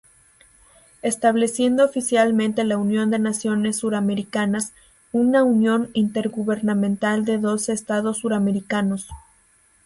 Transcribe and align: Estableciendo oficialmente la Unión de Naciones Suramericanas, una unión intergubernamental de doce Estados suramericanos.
Estableciendo 1.03 1.85
oficialmente 1.85 2.63
la 2.63 2.75
Unión 2.79 3.11
de 3.11 3.19
Naciones 3.19 3.75
Suramericanas, 3.77 4.71
una 5.11 5.43
unión 5.43 5.91
intergubernamental 5.93 7.23
de 7.23 7.37
doce 7.37 7.73
Estados 7.73 8.17
suramericanos. 8.17 9.07